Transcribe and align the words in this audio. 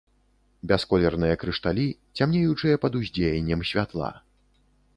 Бясколерныя 0.71 1.35
крышталі, 1.43 1.85
цямнеючыя 2.17 2.81
пад 2.85 2.99
уздзеяннем 3.03 3.61
святла. 3.73 4.11